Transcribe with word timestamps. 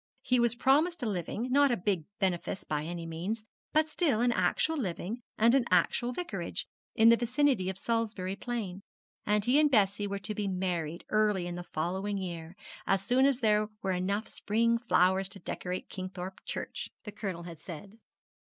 He 0.23 0.39
was 0.39 0.55
promised 0.55 1.03
a 1.03 1.05
living, 1.05 1.51
not 1.51 1.69
a 1.69 1.77
big 1.77 2.05
benefice 2.17 2.63
by 2.63 2.83
any 2.85 3.05
means, 3.05 3.45
but 3.71 3.87
still 3.87 4.19
an 4.19 4.31
actual 4.31 4.75
living 4.75 5.21
and 5.37 5.53
an 5.53 5.65
actual 5.69 6.11
Vicarage, 6.11 6.65
in 6.95 7.09
the 7.09 7.15
vicinity 7.15 7.69
of 7.69 7.77
Salisbury 7.77 8.35
Plain; 8.35 8.81
and 9.27 9.45
he 9.45 9.59
and 9.59 9.69
Bessie 9.69 10.07
were 10.07 10.17
to 10.17 10.33
be 10.33 10.47
married 10.47 11.05
early 11.09 11.45
in 11.45 11.53
the 11.53 11.61
following 11.71 12.17
year, 12.17 12.55
as 12.87 13.03
soon 13.05 13.27
as 13.27 13.41
there 13.41 13.67
were 13.83 13.91
enough 13.91 14.27
spring 14.27 14.79
flowers 14.79 15.29
to 15.29 15.39
decorate 15.39 15.87
Kingthorpe 15.87 16.43
Church, 16.45 16.89
the 17.03 17.11
Colonel 17.11 17.43
had 17.43 17.59
said. 17.59 17.99